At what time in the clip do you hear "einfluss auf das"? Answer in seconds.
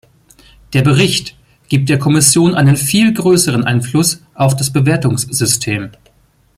3.65-4.73